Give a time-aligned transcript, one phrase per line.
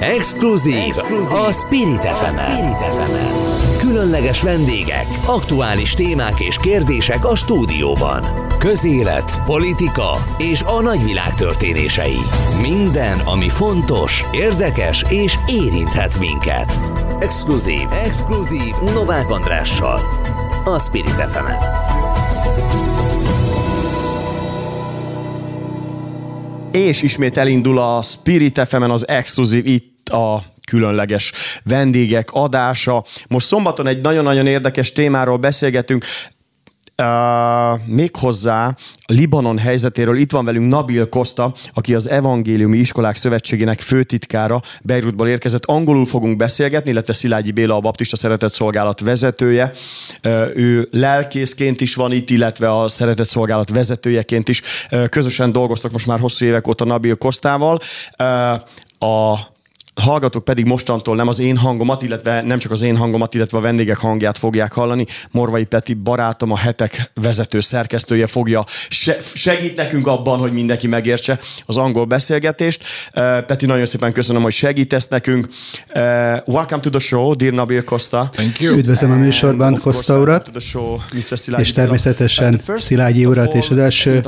[0.00, 1.36] Exkluzív, Exkluzív.
[1.38, 3.12] a Spirit fm
[3.78, 8.24] Különleges vendégek, aktuális témák és kérdések a stúdióban.
[8.58, 12.18] Közélet, politika és a nagyvilág történései.
[12.62, 16.78] Minden, ami fontos, érdekes és érinthet minket.
[17.20, 20.00] Exkluzív, Exkluzív Novák Andrással.
[20.64, 21.46] A Spirit fm
[26.72, 31.32] És ismét elindul a Spirit fm az exkluzív itt a különleges
[31.64, 33.04] vendégek adása.
[33.28, 36.04] Most szombaton egy nagyon-nagyon érdekes témáról beszélgetünk.
[37.02, 38.74] Uh, méghozzá
[39.06, 40.16] Libanon helyzetéről.
[40.16, 45.64] Itt van velünk Nabil Costa, aki az Evangéliumi Iskolák Szövetségének főtitkára, Beirutból érkezett.
[45.64, 49.72] Angolul fogunk beszélgetni, illetve Szilágyi Béla, a Baptista Szeretett Szolgálat vezetője.
[50.24, 54.62] Uh, ő lelkészként is van itt, illetve a Szeretett Szolgálat vezetőjeként is.
[54.90, 57.78] Uh, közösen dolgoztak most már hosszú évek óta Nabil Kostával.
[58.98, 59.38] A
[60.00, 63.60] hallgatók pedig mostantól nem az én hangomat, illetve nem csak az én hangomat, illetve a
[63.60, 65.06] vendégek hangját fogják hallani.
[65.30, 68.64] Morvai Peti barátom, a hetek vezető szerkesztője fogja
[69.34, 72.82] segít nekünk abban, hogy mindenki megértse az angol beszélgetést.
[73.14, 75.48] Uh, Peti, nagyon szépen köszönöm, hogy segítesz nekünk.
[75.94, 76.02] Uh,
[76.46, 78.28] welcome to the show, dear Nabil Costa.
[78.32, 78.76] Thank you.
[78.76, 80.50] Üdvözlöm a műsorban Costa urat,
[81.56, 84.22] és természetesen Szilágyi urat, és az első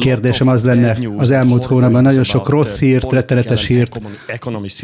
[0.00, 3.91] kérdésem az lenne, az elmúlt hónapban nagyon sok rossz hírt, rettenetes hírt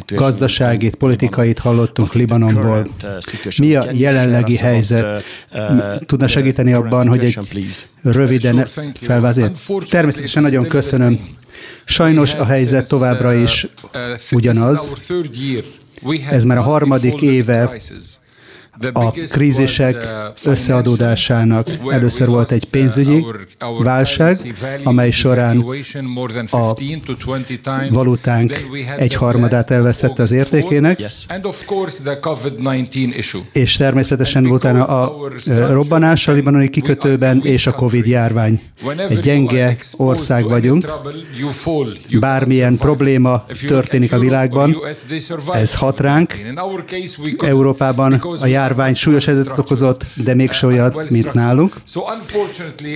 [0.06, 2.88] gazdaságit, politikait hallottunk Libanonból.
[3.02, 5.24] Uh, Mi a jelenlegi helyzet?
[5.52, 7.38] Uh, uh, Tudna segíteni abban, hogy egy
[8.02, 8.66] röviden
[9.00, 9.60] felvázért?
[9.88, 11.36] Természetesen nagyon köszönöm.
[11.84, 13.66] Sajnos a helyzet továbbra is
[14.30, 14.90] ugyanaz.
[16.30, 17.80] Ez már a harmadik éve
[18.92, 21.68] a krízisek uh, összeadódásának.
[21.90, 23.24] Először volt egy pénzügyi
[23.82, 24.36] válság,
[24.84, 25.64] amely során
[26.50, 26.74] a
[27.90, 28.64] valutánk
[28.96, 31.02] egy harmadát elveszette az értékének,
[33.52, 35.30] és természetesen utána a
[35.70, 38.62] robbanás a libanoni kikötőben és a Covid járvány.
[39.08, 40.86] Egy gyenge ország vagyunk,
[42.20, 44.76] bármilyen probléma történik a világban,
[45.52, 46.36] ez hat ránk.
[47.38, 51.76] Európában a járvány járvány súlyos helyzetet okozott, de még olyat, mint nálunk,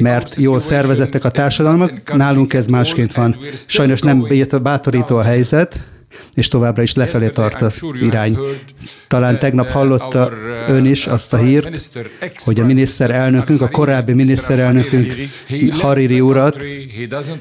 [0.00, 3.36] mert jól szervezettek a társadalmak, nálunk ez másként van.
[3.66, 4.26] Sajnos nem
[4.62, 5.80] bátorító a helyzet,
[6.34, 8.38] és továbbra is lefelé tart az irány.
[9.08, 10.32] Talán tegnap hallotta
[10.68, 11.90] ön is azt a hírt,
[12.44, 15.14] hogy a miniszterelnökünk, a korábbi miniszterelnökünk
[15.70, 16.56] Hariri urat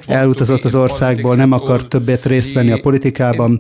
[0.08, 3.60] elutazott az országból, nem akar többet részt venni a politikában.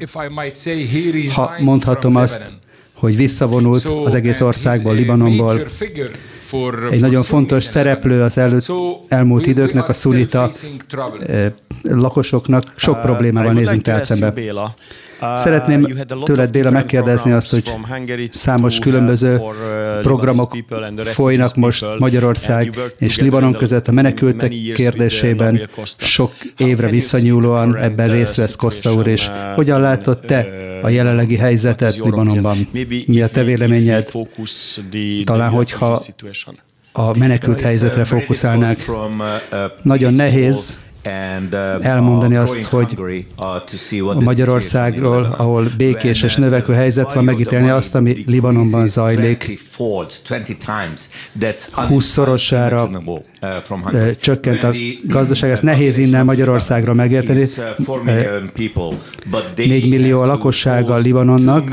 [1.36, 2.61] Ha mondhatom azt,
[3.02, 5.60] hogy visszavonult az egész országból, Libanonból.
[6.92, 8.72] Egy nagyon fontos szereplő az előtt,
[9.08, 10.50] elmúlt időknek, a szunita
[11.28, 11.52] eh,
[11.82, 14.34] lakosoknak sok uh, problémával nézünk át szembe.
[15.38, 15.88] Szeretném
[16.24, 17.72] tőled, Béla, megkérdezni azt, hogy
[18.32, 20.58] számos különböző uh, programok
[21.04, 25.70] folynak most Magyarország és Libanon között a menekültek kérdésében.
[25.98, 31.96] Sok évre visszanyúlóan ebben részt vesz Kosta úr, és hogyan látod te a jelenlegi helyzetet
[31.96, 32.58] Libanonban.
[33.06, 34.08] Mi a te véleményed?
[35.24, 36.00] Talán, hogyha
[36.92, 38.78] a menekült helyzetre fókuszálnák.
[39.82, 40.91] Nagyon nehéz Uh,
[41.82, 42.96] elmondani azt, hogy
[43.38, 49.60] uh, a Magyarországról, ahol békés és növekvő helyzet van, megítélni azt, ami Libanonban zajlik.
[51.90, 52.90] 20-szorosára
[53.94, 54.72] uh, csökkent a
[55.08, 57.46] gazdaság, ezt nehéz innen Magyarországra megérteni.
[59.56, 61.70] 4 millió a lakossága Libanonnak,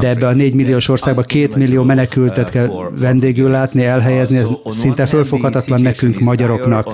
[0.00, 5.06] de ebbe a 4 milliós országba 2 millió menekültet kell vendégül látni, elhelyezni, ez szinte
[5.06, 6.88] fölfoghatatlan nekünk magyaroknak.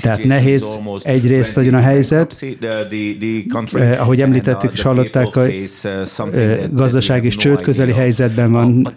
[0.00, 0.64] Tehát nehéz
[1.02, 2.44] egyrészt nagyon a helyzet,
[3.72, 8.92] eh, ahogy említettük és hallották, a eh, gazdaság és csőd közeli helyzetben van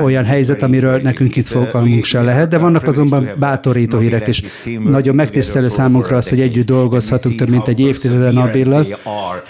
[0.00, 4.42] olyan helyzet, amiről nekünk itt fogalmunk sem lehet, de vannak azonban bátorító hírek is.
[4.84, 8.86] Nagyon megtisztelő számunkra az, hogy együtt dolgozhatunk több mint egy évtizeden Nabillal,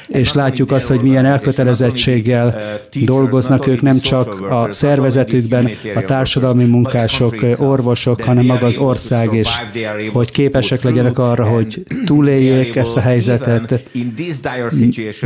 [0.09, 2.61] és látjuk azt, hogy milyen elkötelezettséggel
[3.05, 9.49] dolgoznak ők nem csak a szervezetükben, a társadalmi munkások, orvosok, hanem maga az ország is,
[10.13, 13.85] hogy képes képesek legyenek arra, hogy túléljék ezt a helyzetet,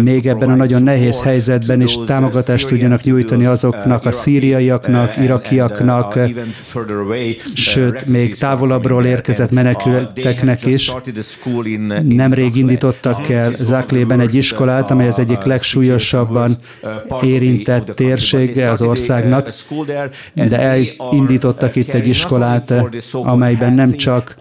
[0.02, 6.18] még ebben a nagyon nehéz helyzetben is támogatást tudjanak nyújtani azoknak a szíriaiaknak, irakiaknak,
[7.54, 10.92] sőt, még távolabbról érkezett menekülteknek is.
[12.02, 16.50] Nemrég indítottak el Zaklében egy iskolát, amely az egyik legsúlyosabban
[17.22, 19.48] érintett térsége az országnak,
[20.34, 22.74] de elindítottak itt egy iskolát,
[23.12, 24.36] amelyben nem csak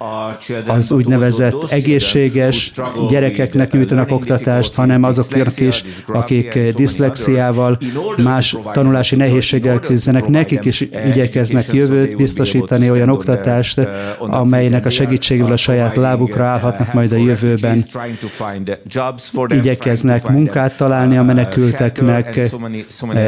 [0.68, 2.72] az az úgynevezett egészséges
[3.10, 7.78] gyerekeknek nyújtanak oktatást, hanem azoknak is, akik diszlexiával,
[8.18, 13.88] más tanulási nehézséggel küzdenek, nekik is igyekeznek jövőt biztosítani, olyan oktatást,
[14.20, 17.84] amelynek a segítségével a saját lábukra állhatnak majd a jövőben.
[19.48, 22.40] Igyekeznek munkát találni a menekülteknek,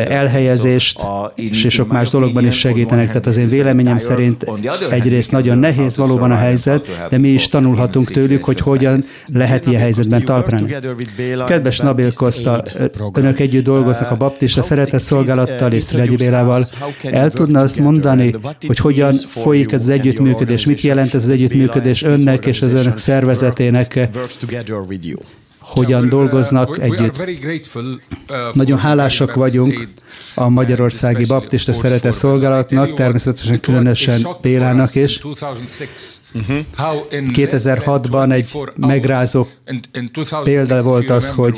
[0.07, 0.99] elhelyezést,
[1.35, 3.07] és sok más dologban is segítenek.
[3.07, 4.45] Tehát az én véleményem szerint
[4.89, 9.01] egyrészt nagyon nehéz valóban a helyzet, de mi is tanulhatunk tőlük, hogy hogyan
[9.33, 10.75] lehet ilyen helyzetben talprani.
[11.47, 12.63] Kedves Nabil Costa,
[13.13, 16.63] önök együtt dolgoznak a baptista szeretett szolgálattal és Szilagyi Bélával.
[17.03, 18.35] El tudna azt mondani,
[18.67, 22.97] hogy hogyan folyik ez az együttműködés, mit jelent ez az együttműködés önnek és az önök
[22.97, 24.09] szervezetének?
[25.61, 27.17] hogyan dolgoznak együtt.
[27.17, 27.85] Uh,
[28.53, 29.87] Nagyon hálásak vagyunk
[30.35, 35.21] a Magyarországi Baptista Szeretett Szolgálatnak, természetesen különösen Pélának is.
[37.13, 39.47] 2006-ban egy megrázó
[40.43, 41.57] példa volt az, hogy,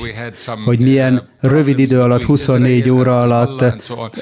[0.65, 3.61] hogy milyen rövid idő alatt, 24 óra alatt,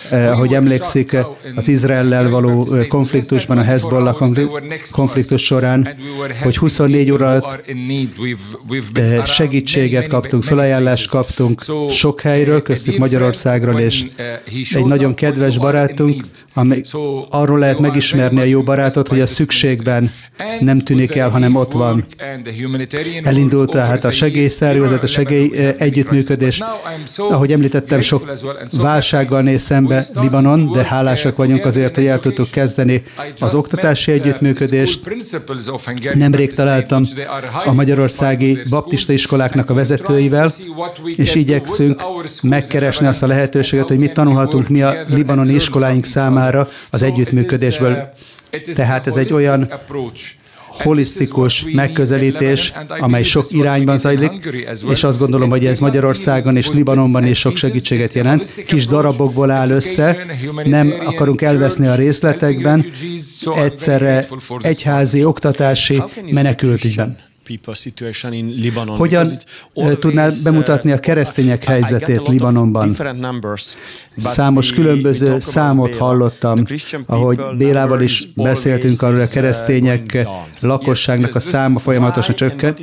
[0.10, 1.18] eh, hogy emlékszik,
[1.56, 4.18] az Izraellel való konfliktusban, a Hezbollah
[4.92, 5.98] konfliktus során,
[6.44, 7.66] hogy 24 óra alatt
[9.26, 14.06] segítséget kaptunk, felajánlást kaptunk sok helyről, köztük Magyarországról, és
[14.74, 16.82] egy nagyon kedves barátunk, ami
[17.30, 20.12] arról lehet megismerni a jó barátot, hogy a szükségben
[20.60, 22.06] nem tűnik el, hanem ott van.
[23.24, 26.64] Elindult tehát a segélyszervezet, a segély együttműködés.
[27.18, 28.32] Ahogy említettem, sok
[28.78, 33.04] válsággal néz szembe Libanon, de hálásak vagyunk azért, hogy el tudtuk kezdeni
[33.40, 35.02] az oktatási együttműködést.
[36.14, 37.04] Nemrég találtam
[37.66, 40.50] a magyarországi baptista iskoláknak a vezetőivel,
[41.16, 42.02] és igyekszünk
[42.44, 48.14] megkeresni azt a lehetőséget, hogy mit tanulhatunk mi a libanoni iskoláink számára az együttműködésből.
[48.76, 49.72] Tehát ez egy olyan
[50.68, 54.32] holisztikus megközelítés, amely sok irányban zajlik,
[54.90, 58.54] és azt gondolom, hogy ez Magyarországon és Libanonban is sok segítséget jelent.
[58.66, 60.26] Kis darabokból áll össze,
[60.64, 62.86] nem akarunk elveszni a részletekben,
[63.56, 64.28] egyszerre
[64.62, 67.18] egyházi, oktatási menekültügyben.
[68.98, 69.28] Hogyan
[70.00, 72.96] tudnál bemutatni a keresztények helyzetét Libanonban?
[74.18, 76.66] Számos különböző számot hallottam,
[77.06, 80.28] ahogy Bélával is beszéltünk arról, a keresztények
[80.60, 82.76] lakosságnak a száma folyamatosan csökken.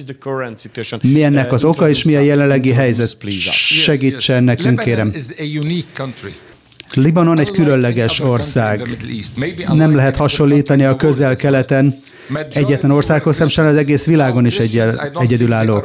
[1.02, 3.16] Mi ennek az oka, és mi a jelenlegi helyzet?
[3.50, 5.12] Segítsen nekünk, kérem.
[6.94, 8.96] Libanon egy különleges ország.
[9.72, 12.00] Nem lehet hasonlítani a közel-keleten
[12.50, 14.82] egyetlen országhoz, hanem sem az egész világon is egy,
[15.20, 15.84] egyedülálló.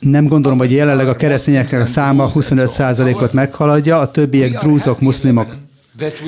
[0.00, 5.56] Nem gondolom, hogy jelenleg a keresztényeknek a száma 25%-ot meghaladja, a többiek drúzok, muszlimok.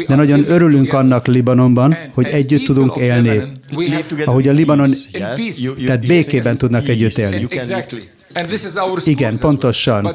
[0.06, 3.42] De nagyon örülünk annak Libanonban, hogy együtt tudunk élni.
[4.24, 4.90] Ahogy a Libanon,
[5.86, 7.48] tehát békében tudnak együtt élni.
[9.04, 10.14] Igen, pontosan.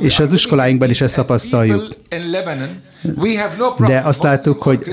[0.00, 1.96] És az iskoláinkban is ezt tapasztaljuk.
[3.78, 4.92] De azt láttuk, hogy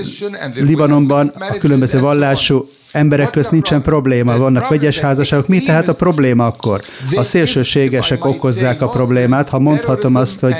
[0.54, 5.48] Libanonban a különböző vallású emberek közt nincsen probléma, vannak vegyes házasságok.
[5.48, 6.80] Mi tehát a probléma akkor?
[7.14, 10.54] A szélsőségesek okozzák a problémát, ha mondhatom azt, hogy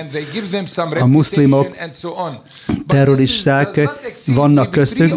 [0.99, 1.77] a muszlimok
[2.87, 3.89] terroristák
[4.27, 5.15] vannak köztük,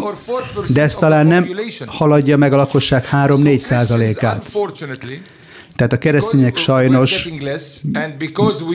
[0.72, 1.48] de ez talán nem
[1.86, 4.44] haladja meg a lakosság 3-4 százalékát.
[5.80, 7.28] Tehát a keresztények sajnos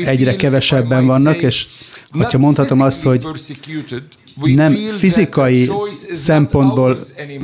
[0.06, 1.68] egyre kevesebben vannak, és
[2.12, 3.26] hogyha mondhatom azt, hogy
[4.42, 5.70] nem fizikai
[6.14, 6.98] szempontból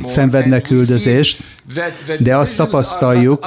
[0.04, 1.42] szenvednek üldözést,
[2.18, 3.46] de azt tapasztaljuk,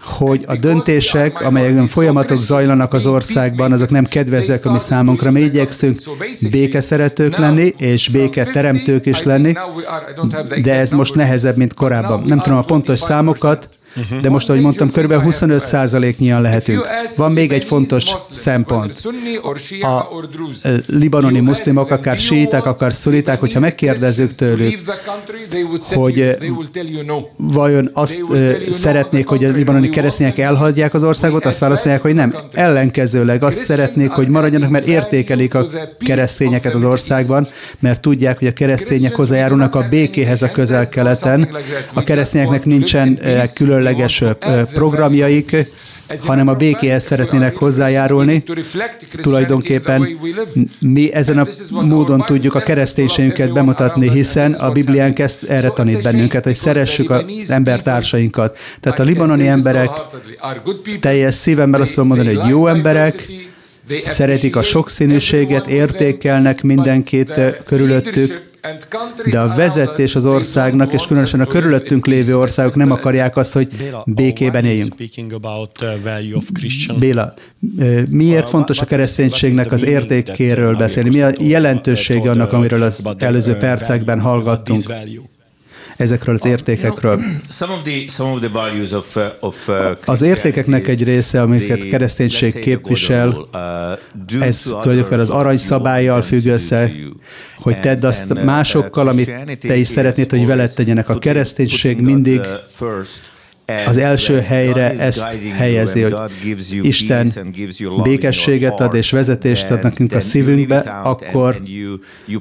[0.00, 5.30] hogy a döntések, amelyek folyamatok zajlanak az országban, azok nem kedvezőek a mi számunkra.
[5.30, 5.98] Mi igyekszünk
[6.50, 9.52] békeszeretők lenni, és béketeremtők is lenni,
[10.62, 12.22] de ez most nehezebb, mint korábban.
[12.26, 14.20] Nem tudom a pontos számokat, Uh-huh.
[14.20, 15.12] De most, ahogy mondtam, kb.
[15.12, 16.86] 25 százaléknyian lehetünk.
[17.16, 18.94] Van még egy fontos szempont.
[19.80, 20.06] A
[20.86, 24.78] libanoni muszlimok, akár síták, akár szuniták, hogyha megkérdezzük tőlük,
[25.94, 26.36] hogy
[27.36, 28.18] vajon azt
[28.72, 32.34] szeretnék, hogy a libanoni keresztények elhagyják az országot, azt válaszolják, hogy nem.
[32.52, 35.66] Ellenkezőleg azt szeretnék, hogy maradjanak, mert értékelik a
[35.98, 37.46] keresztényeket az országban,
[37.78, 41.56] mert tudják, hogy a keresztények hozzájárulnak a békéhez a közel-keleten.
[41.92, 43.20] A keresztényeknek nincsen
[43.54, 44.22] külön különleges
[44.72, 45.56] programjaik,
[46.24, 48.44] hanem a békéhez szeretnének hozzájárulni.
[49.22, 50.18] Tulajdonképpen
[50.80, 56.44] mi ezen a módon tudjuk a kereszténységünket bemutatni, hiszen a Bibliánk ezt erre tanít bennünket,
[56.44, 58.58] hogy szeressük az embertársainkat.
[58.80, 59.90] Tehát a libanoni emberek
[61.00, 63.24] teljes szívemmel azt tudom mondani, hogy jó emberek,
[64.02, 67.32] szeretik a sokszínűséget, értékelnek mindenkit
[67.64, 68.54] körülöttük,
[69.30, 73.68] de a vezetés az országnak, és különösen a körülöttünk lévő országok nem akarják azt, hogy
[74.04, 74.94] békében éljünk.
[76.98, 77.34] Béla,
[78.10, 81.08] miért fontos a kereszténységnek az értékéről beszélni?
[81.08, 84.92] Mi a jelentősége annak, amiről az előző percekben hallgattunk?
[85.96, 87.20] Ezekről az értékekről.
[89.06, 96.46] Uh, uh, az értékeknek egy része, amiket kereszténység képvisel, uh, ez tulajdonképpen az aranyszabályjal függ
[96.46, 96.90] össze,
[97.56, 101.08] hogy tedd azt másokkal, amit te is szeretnéd, hogy veled tegyenek.
[101.08, 102.40] A kereszténység mindig
[103.86, 106.14] az első helyre ezt helyezi, hogy
[106.82, 107.32] Isten
[108.02, 111.62] békességet ad és vezetést ad nekünk a szívünkbe, akkor,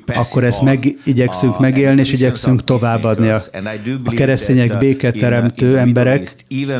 [0.06, 3.30] akkor ezt megigyekszünk uh, megélni, és igyekszünk továbbadni.
[3.30, 3.40] A,
[4.04, 6.32] a keresztények béketeremtő emberek,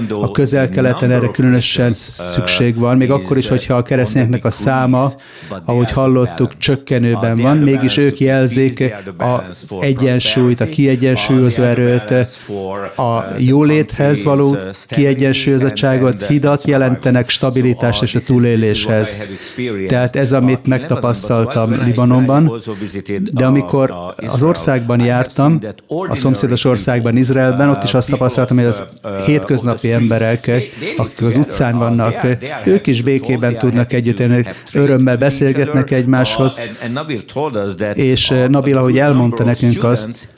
[0.10, 5.10] a közel-keleten erre különösen uh, szükség van, még akkor is, hogyha a keresztényeknek a száma,
[5.66, 9.44] ahogy hallottuk, csökkenőben van, mégis ők jelzik a
[9.80, 12.12] egyensúlyt, a kiegyensúlyozó erőt,
[12.96, 19.16] a jóléthez való való kiegyensúlyozottságot, hidat jelentenek, stabilitást és a túléléshez.
[19.88, 22.52] Tehát ez, amit megtapasztaltam Libanonban,
[23.32, 25.60] de amikor az országban jártam,
[26.08, 28.82] a szomszédos országban, Izraelben, ott is azt tapasztaltam, hogy az
[29.26, 30.52] hétköznapi emberek,
[30.98, 32.28] akik az utcán vannak,
[32.66, 36.58] ők is békében tudnak együtt élni, örömmel beszélgetnek egymáshoz,
[37.94, 40.30] és Nabil, ahogy elmondta nekünk azt,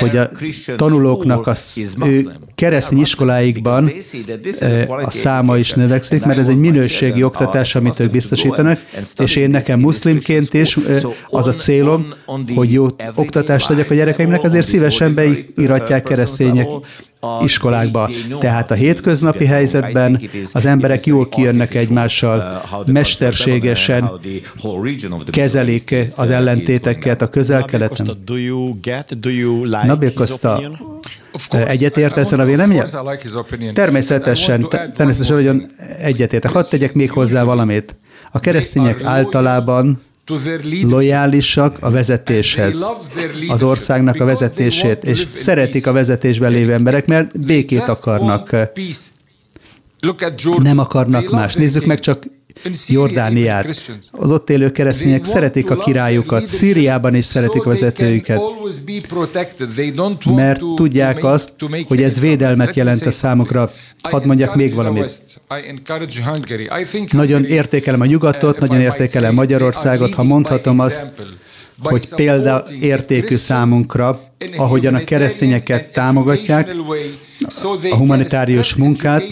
[0.00, 0.30] hogy a
[0.76, 2.98] tanulóknak az ő keresztény
[3.40, 3.90] iskoláikban
[4.60, 8.84] eh, a száma is növekszik, mert ez egy minőségi oktatás, amit ők biztosítanak,
[9.18, 12.14] és én nekem muszlimként is eh, az a célom,
[12.54, 16.68] hogy jó oktatást adjak a gyerekeimnek, azért szívesen beiratják keresztények
[17.42, 18.08] iskolákba.
[18.40, 20.20] Tehát a hétköznapi helyzetben
[20.52, 24.10] az emberek jól kijönnek egymással, mesterségesen
[25.30, 28.16] kezelik az ellentéteket a közel-keleten.
[29.86, 30.62] Nabil Costa,
[31.66, 32.88] egyetért ezen a véleményen?
[33.74, 36.50] Természetesen, természetesen nagyon egyetértek.
[36.50, 37.96] Hadd tegyek még hozzá valamit.
[38.30, 40.00] A keresztények általában
[40.82, 42.84] lojálisak a vezetéshez,
[43.48, 48.56] az országnak a vezetését, és szeretik a vezetésben lévő emberek, mert békét akarnak.
[50.62, 51.54] Nem akarnak más.
[51.54, 52.24] Nézzük meg csak
[52.86, 53.92] Jordániát.
[54.10, 58.40] Az ott élő keresztények szeretik a királyukat, Szíriában is szeretik vezetőjüket,
[60.24, 61.54] mert tudják azt,
[61.88, 63.72] hogy ez védelmet jelent a számukra.
[64.02, 65.40] Hadd mondjak még valamit.
[67.10, 71.04] Nagyon értékelem a nyugatot, nagyon értékelem Magyarországot, ha mondhatom azt,
[71.82, 76.74] hogy példaértékű számunkra, ahogyan a keresztényeket támogatják,
[77.90, 79.22] a humanitárius munkát,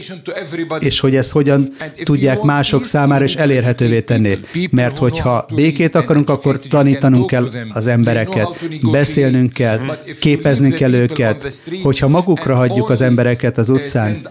[0.79, 1.73] és hogy ezt hogyan
[2.03, 4.39] tudják mások számára is elérhetővé tenni.
[4.71, 8.49] Mert hogyha békét akarunk, akkor tanítanunk kell az embereket,
[8.91, 9.81] beszélnünk kell,
[10.21, 11.63] képezni kell őket.
[11.83, 14.29] Hogyha magukra hagyjuk az embereket az utcán,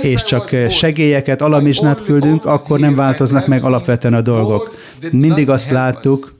[0.00, 4.74] és csak segélyeket, alamizsnát küldünk, akkor nem változnak meg alapvetően a dolgok.
[5.10, 6.38] Mindig azt láttuk,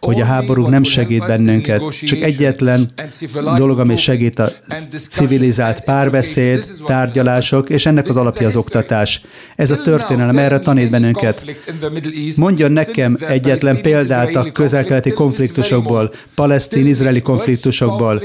[0.00, 1.82] hogy a háború nem segít bennünket.
[1.90, 2.90] Csak egyetlen
[3.56, 4.52] dolog, ami segít a
[5.10, 9.20] civilizált párbeszéd, tárgyalások, és ennek az alapja az oktatás.
[9.56, 11.44] Ez a történelem erre tanít bennünket.
[12.36, 18.22] Mondjon nekem egyetlen példát a közel-keleti konfliktusokból, palesztin-izraeli konfliktusokból.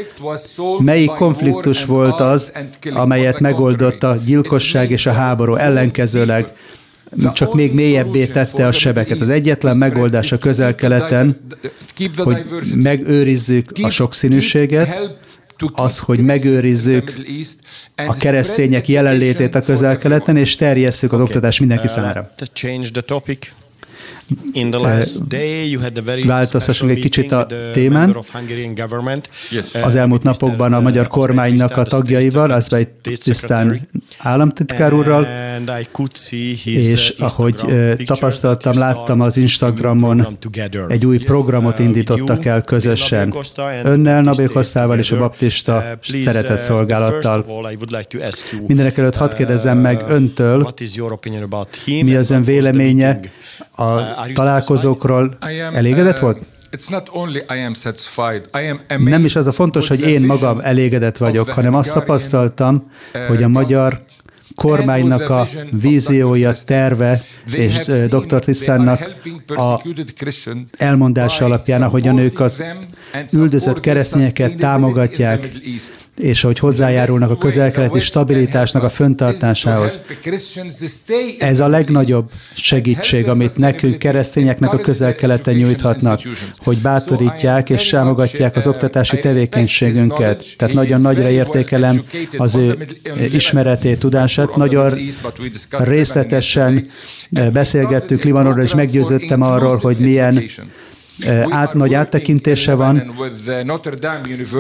[0.80, 2.52] Melyik konfliktus volt az,
[2.94, 6.52] amelyet megoldott a gyilkosság és a háború ellenkezőleg?
[7.34, 9.20] Csak még mélyebbé tette a sebeket.
[9.20, 11.42] Az egyetlen megoldás a közel-keleten,
[12.16, 12.44] hogy
[12.76, 15.20] megőrizzük a sokszínűséget,
[15.74, 17.14] az, hogy megőrizzük
[17.96, 22.32] a keresztények jelenlétét a közel-keleten, és terjesszük az oktatást mindenki számára.
[26.26, 28.18] Változtassunk egy kicsit a témán.
[29.84, 32.88] Az elmúlt napokban a magyar kormánynak a tagjaival, az egy
[33.24, 35.28] tisztán államtitkár úrral,
[36.64, 37.62] és ahogy
[38.06, 40.38] tapasztaltam, láttam az Instagramon,
[40.88, 43.34] egy új programot uh, indítottak el közösen.
[43.84, 47.46] Önnel, Nabil Kosztával és a baptista uh, szeretett uh, szolgálattal.
[48.68, 50.74] Mindenek előtt hadd kérdezzem meg öntől,
[51.86, 53.20] mi az ön véleménye
[53.76, 55.38] a találkozókról
[55.74, 56.42] elégedett volt?
[58.88, 62.92] Nem is az a fontos, hogy én magam elégedett vagyok, hanem azt tapasztaltam,
[63.28, 64.02] hogy a magyar
[64.56, 67.78] kormánynak a víziója, terve, és
[68.10, 68.40] dr.
[68.40, 69.16] Tisztánnak
[69.48, 69.82] a
[70.78, 72.62] elmondása alapján, ahogyan ők az
[73.34, 75.50] üldözött keresztényeket támogatják,
[76.18, 80.00] és hogy hozzájárulnak a közelkeleti stabilitásnak a föntartásához.
[81.40, 86.22] Ez a legnagyobb segítség, amit nekünk keresztényeknek a közel-keleten nyújthatnak,
[86.58, 90.46] hogy bátorítják és támogatják az oktatási tevékenységünket.
[90.58, 92.02] Tehát nagyon nagyra értékelem
[92.38, 92.78] az ő
[93.32, 94.41] ismeretét, tudását.
[94.56, 94.98] Nagyon
[95.70, 96.90] részletesen
[97.54, 100.44] beszélgettünk Libanonról, és meggyőződtem arról, hogy milyen
[101.50, 103.14] át, nagy áttekintése van.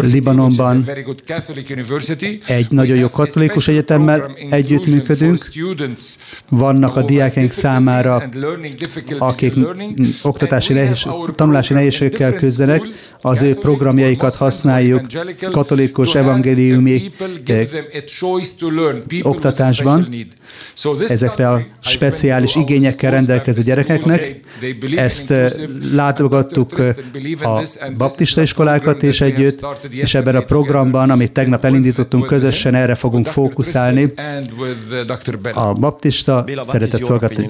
[0.01, 0.89] Libanonban
[2.47, 5.39] egy nagyon jó katolikus egyetemmel együttműködünk.
[6.49, 8.29] Vannak a diákeink számára,
[9.17, 9.53] akik
[10.23, 11.05] oktatási nehéz,
[11.35, 12.81] tanulási nehézségekkel küzdenek,
[13.21, 15.05] az ő programjaikat használjuk
[15.51, 17.11] katolikus evangéliumi
[19.21, 20.15] oktatásban.
[21.07, 24.39] ezekre a speciális igényekkel rendelkező gyerekeknek.
[24.95, 25.33] Ezt
[26.41, 26.79] látogattuk
[27.43, 27.61] a
[27.97, 34.13] baptista iskolákat is együtt, és ebben a programban, amit tegnap elindítottunk közösen, erre fogunk fókuszálni.
[35.53, 37.49] A baptista szeretett szolgáltatni.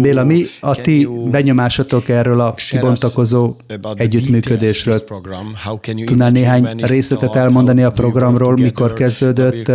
[0.00, 3.56] Béla, mi a ti benyomásatok erről a kibontakozó
[3.94, 5.04] együttműködésről?
[6.04, 9.70] Tudnál néhány részletet elmondani a programról, mikor kezdődött,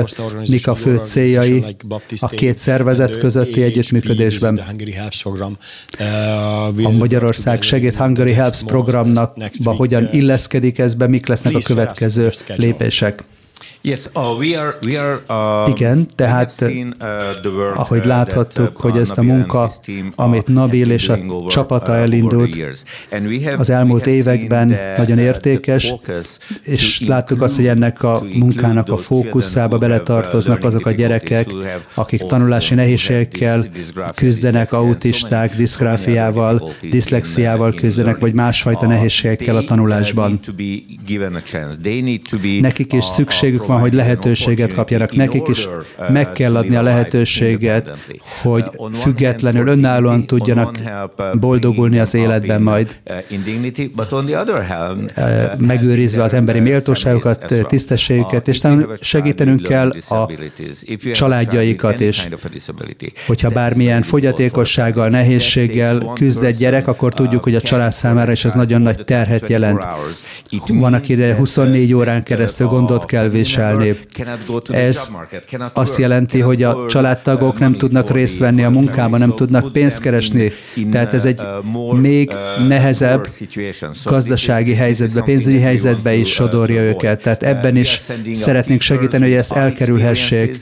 [0.50, 1.66] mik a fő céljai,
[2.20, 4.62] a két szervezet közötti együttműködésben.
[6.84, 13.24] A Magyarország Segít Hungary Helps programnak hogyan illeszkedik ez be, mik lesznek a következő lépések?
[13.82, 19.00] Yes, uh, we are, we are, uh, Igen, tehát seen, uh, ahogy láthattuk, uh, hogy
[19.00, 19.70] ezt a munka,
[20.16, 22.56] amit Nabil és a csapata uh, elindult,
[23.58, 25.94] az elmúlt években nagyon értékes,
[26.64, 31.48] és láttuk azt, hogy ennek a munkának a fókuszába beletartoznak azok a gyerekek,
[31.94, 33.70] akik tanulási nehézségekkel
[34.16, 40.40] küzdenek, autisták, diszgráfiával, diszlexiával küzdenek, vagy másfajta nehézségekkel a tanulásban.
[42.60, 43.06] Nekik is
[43.48, 45.16] szükségük van, hogy lehetőséget kapjanak.
[45.16, 45.68] Nekik is
[46.10, 47.94] meg kell adni a lehetőséget,
[48.42, 48.64] hogy
[48.94, 50.80] függetlenül, önállóan tudjanak
[51.34, 52.96] boldogulni az életben majd,
[55.58, 58.62] megőrizve az emberi méltóságokat, tisztességüket, és
[59.00, 60.30] segítenünk kell a
[61.12, 62.28] családjaikat is.
[63.28, 68.54] Hogyha bármilyen fogyatékossággal, nehézséggel küzd egy gyerek, akkor tudjuk, hogy a család számára is ez
[68.54, 69.86] nagyon nagy terhet jelent.
[70.68, 74.86] Van, akire 24 órán keresztül gondot kell viselni, viselni.
[74.86, 75.10] Ez
[75.74, 80.52] azt jelenti, hogy a családtagok nem tudnak részt venni a munkában, nem tudnak pénzt keresni.
[80.92, 81.42] Tehát ez egy
[82.02, 82.32] még
[82.68, 83.28] nehezebb
[84.04, 87.22] gazdasági helyzetbe, pénzügyi helyzetbe is sodorja őket.
[87.22, 88.00] Tehát ebben is
[88.34, 90.56] szeretnénk segíteni, hogy ezt elkerülhessék.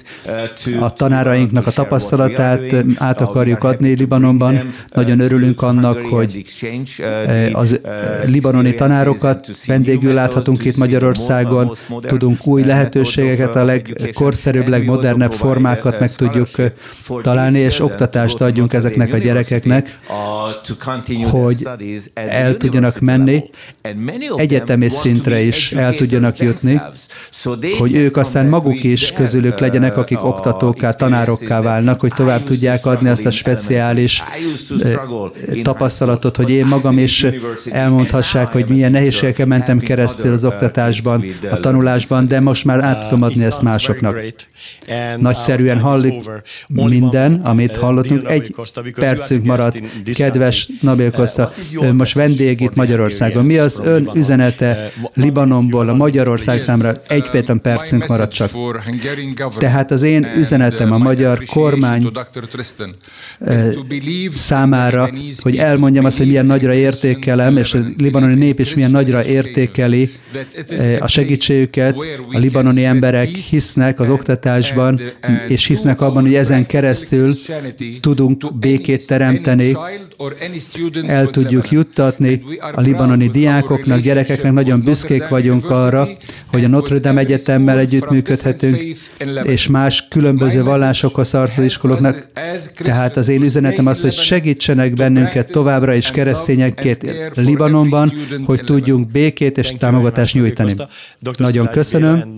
[0.80, 2.62] A tanárainknak a tapasztalatát
[2.98, 4.74] át akarjuk adni Libanonban.
[4.94, 6.46] Nagyon örülünk annak, hogy
[7.54, 7.80] az
[8.26, 16.48] libanoni tanárokat vendégül láthatunk itt Magyarországon, tudunk új lehetőségeket a legkorszerűbb, legmodernebb formákat meg tudjuk
[17.22, 20.00] találni, és oktatást adjunk ezeknek a gyerekeknek,
[21.32, 21.68] hogy
[22.14, 23.44] el tudjanak menni,
[24.36, 26.82] egyetemi szintre is el tudjanak jutni,
[27.78, 33.10] hogy ők aztán maguk is közülük legyenek, akik oktatókká, tanárokká válnak, hogy tovább tudják adni
[33.10, 34.24] azt a speciális
[35.62, 37.26] tapasztalatot, hogy én magam is
[37.70, 43.22] elmondhassák, hogy milyen nehézségekkel mentem keresztül az oktatásban, a tanulásban, de most már át tudom
[43.22, 44.18] adni ezt másoknak.
[45.18, 46.14] Nagyszerűen hallik
[46.68, 48.30] minden, amit hallottunk.
[48.30, 48.56] Egy
[48.96, 49.82] percünk maradt.
[50.14, 53.46] Kedves Nabil Costa, ön most vendég itt Magyarországon.
[53.46, 57.02] Mi az ön üzenete Libanonból a Magyarország számára?
[57.08, 58.52] Egy péter percünk maradt csak.
[59.58, 62.12] Tehát az én üzenetem a magyar kormány
[64.30, 65.10] számára,
[65.42, 70.12] hogy elmondjam azt, hogy milyen nagyra értékelem, és a libanoni nép is milyen nagyra értékeli
[71.00, 71.96] a segítségüket,
[72.32, 75.02] a libanoni emberek hisznek az oktatásban,
[75.48, 77.32] és hisznek abban, hogy ezen keresztül
[78.02, 79.78] tudunk békét teremteni,
[81.08, 82.44] el tudjuk juttatni
[82.76, 84.54] a libanoni diákoknak, gyerekeknek.
[84.54, 86.08] Nagyon büszkék vagyunk arra,
[86.48, 88.78] hogy a Notre Dame Egyetemmel együttműködhetünk,
[89.44, 92.30] és más különböző vallásokhoz tartozó iskoloknak.
[92.78, 98.14] Tehát az én üzenetem az, hogy segítsenek bennünket továbbra is keresztényekként Libanonban,
[98.46, 100.74] hogy tudjunk békét és támogatást nyújtani.
[101.38, 102.34] Nagyon köszönöm.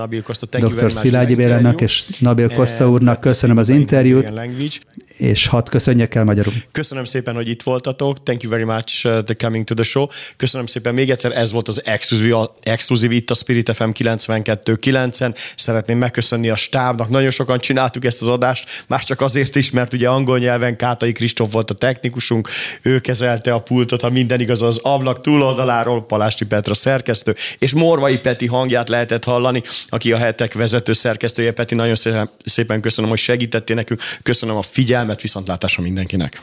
[0.60, 0.91] Dr.
[0.91, 4.33] Szilágyi Bélának és Nabil Costa úrnak köszönöm az interjút,
[5.17, 6.53] és hadd köszönjek el magyarul.
[6.71, 8.23] Köszönöm szépen, hogy itt voltatok.
[8.23, 10.08] Thank you very much uh, the coming to the show.
[10.36, 15.36] Köszönöm szépen még egyszer, ez volt az exkluzív, exkluzív itt a Spirit FM 92.9-en.
[15.56, 17.10] Szeretném megköszönni a stábnak.
[17.10, 21.12] Nagyon sokan csináltuk ezt az adást, már csak azért is, mert ugye angol nyelven Kátai
[21.12, 22.49] Kristóf volt a technikusunk,
[22.82, 28.17] ő kezelte a pultot, ha minden igaz az ablak túloldaláról, Palásti Petra szerkesztő, és Morvai
[28.17, 31.51] Peti hangját lehetett hallani, aki a hetek vezető szerkesztője.
[31.51, 31.95] Peti, nagyon
[32.45, 36.41] szépen köszönöm, hogy segítettél nekünk, köszönöm a figyelmet, viszontlátásra mindenkinek.